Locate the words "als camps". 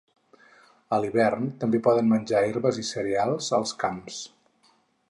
3.61-4.23